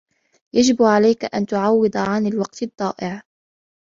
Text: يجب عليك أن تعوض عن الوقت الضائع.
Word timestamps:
يجب 0.53 0.81
عليك 0.83 1.35
أن 1.35 1.45
تعوض 1.45 1.97
عن 1.97 2.27
الوقت 2.27 2.63
الضائع. 2.63 3.23